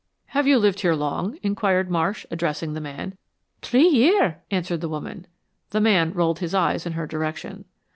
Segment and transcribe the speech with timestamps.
[0.29, 3.19] "Have you lived here long?" inquired Marsh, addressing the man.
[3.61, 5.27] "Tree year," answered the woman.
[5.69, 7.65] The man rolled his eyes in her direction.